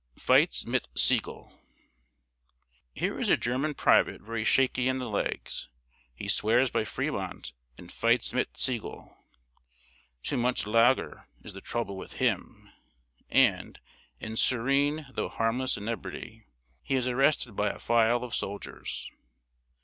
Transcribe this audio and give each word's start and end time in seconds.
[Sidenote: 0.15 0.21
"FIGHTS 0.23 0.65
MIT 0.65 0.87
SIGEL."] 0.95 1.59
Here 2.95 3.19
is 3.19 3.29
a 3.29 3.37
German 3.37 3.75
private 3.75 4.19
very 4.21 4.43
shaky 4.43 4.87
in 4.87 4.97
the 4.97 5.07
legs; 5.07 5.69
he 6.15 6.27
swears 6.27 6.71
by 6.71 6.83
Fremont 6.85 7.51
and 7.77 7.91
"fights 7.91 8.33
mit 8.33 8.57
Sigel." 8.57 9.15
Too 10.23 10.37
much 10.37 10.65
"lager" 10.65 11.27
is 11.43 11.53
the 11.53 11.61
trouble 11.61 11.97
with 11.97 12.13
him; 12.13 12.71
and, 13.29 13.79
in 14.19 14.37
serene 14.37 15.05
though 15.13 15.29
harmless 15.29 15.77
inebriety, 15.77 16.47
he 16.81 16.95
is 16.95 17.07
arrested 17.07 17.55
by 17.55 17.69
a 17.69 17.77
file 17.77 18.23
of 18.23 18.33
soldiers. 18.33 19.11